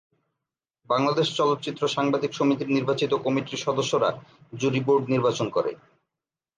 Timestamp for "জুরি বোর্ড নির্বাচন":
4.53-5.47